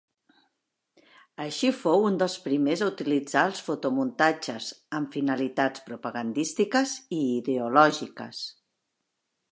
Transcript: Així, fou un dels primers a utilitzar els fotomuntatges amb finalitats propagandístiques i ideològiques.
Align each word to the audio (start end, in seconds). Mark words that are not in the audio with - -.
Així, 1.43 1.67
fou 1.81 2.07
un 2.07 2.17
dels 2.23 2.37
primers 2.45 2.81
a 2.85 2.87
utilitzar 2.93 3.43
els 3.51 3.61
fotomuntatges 3.67 4.71
amb 5.01 5.13
finalitats 5.19 5.87
propagandístiques 5.91 6.99
i 7.19 7.21
ideològiques. 7.39 8.45